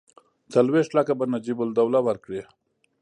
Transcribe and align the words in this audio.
څلوېښت 0.53 0.91
لکه 0.99 1.13
به 1.19 1.25
نجیب 1.33 1.59
الدوله 1.63 1.99
ورکړي. 2.07 2.41